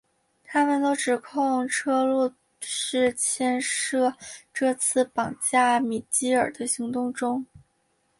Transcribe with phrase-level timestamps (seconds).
[0.43, 4.11] 他们都指控车路士牵涉
[4.51, 7.45] 这次绑架米基尔的行动中。